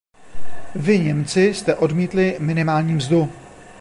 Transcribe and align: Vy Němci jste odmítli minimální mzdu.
Vy 0.75 0.99
Němci 0.99 1.53
jste 1.53 1.75
odmítli 1.75 2.35
minimální 2.39 2.93
mzdu. 2.93 3.29